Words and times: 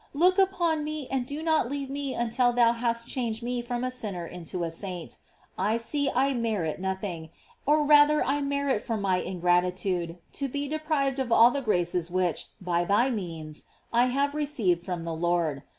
Look 0.15 0.39
upon 0.39 0.83
me, 0.83 1.07
and 1.11 1.27
do 1.27 1.43
not 1.43 1.69
leave 1.69 1.91
me 1.91 2.15
until 2.15 2.51
thou 2.53 2.71
hast 2.71 3.07
changed 3.07 3.43
me 3.43 3.61
from 3.61 3.83
a 3.83 3.91
sinner 3.91 4.25
into 4.25 4.63
a 4.63 4.71
saint. 4.71 5.19
I 5.59 5.77
see 5.77 6.09
I 6.15 6.33
merit 6.33 6.79
noth 6.79 7.01
38 7.01 7.07
GLORIES 7.17 7.21
OF 7.21 7.27
MART. 7.27 7.29
ing, 7.29 7.29
or 7.67 7.83
rather 7.87 8.23
I 8.23 8.41
merit 8.41 8.81
for 8.81 8.97
my 8.97 9.17
ingratitude 9.17 10.17
to 10.33 10.47
be 10.47 10.67
deprived 10.67 11.19
of 11.19 11.31
all 11.31 11.51
the 11.51 11.61
graces 11.61 12.09
which, 12.09 12.47
by 12.59 12.83
thy 12.83 13.11
means, 13.11 13.65
I 13.93 14.07
have 14.07 14.33
received 14.33 14.81
from 14.83 15.03
the 15.03 15.13
Lord. 15.13 15.61